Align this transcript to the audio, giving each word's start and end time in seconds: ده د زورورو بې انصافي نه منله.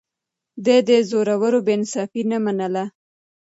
ده 0.65 0.75
د 0.87 0.89
زورورو 1.09 1.59
بې 1.65 1.73
انصافي 1.77 2.21
نه 2.31 2.37
منله. 2.45 2.85